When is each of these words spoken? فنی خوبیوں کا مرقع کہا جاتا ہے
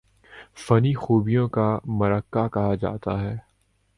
فنی 0.55 0.93
خوبیوں 0.93 1.47
کا 1.49 1.67
مرقع 1.99 2.47
کہا 2.47 2.73
جاتا 2.75 3.19
ہے 3.21 3.35